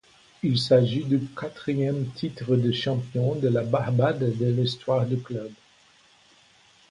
Il 0.41 0.57
s’agit 0.59 1.03
du 1.03 1.19
quatrième 1.39 2.07
titre 2.07 2.55
de 2.55 2.71
champion 2.71 3.35
de 3.35 3.47
la 3.49 3.61
Barbade 3.63 4.35
de 4.35 4.47
l'histoire 4.47 5.05
du 5.05 5.17
club. 5.21 5.51